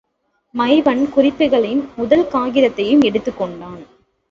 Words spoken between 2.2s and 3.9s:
காகிதத்தையும் எடுத்துக் கொண்டான்.